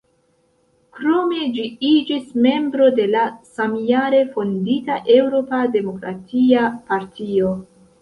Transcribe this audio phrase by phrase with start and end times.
[0.99, 3.27] Krome ĝi iĝis membro de la
[3.59, 7.59] samjare fondita Eŭropa Demokratia Partio.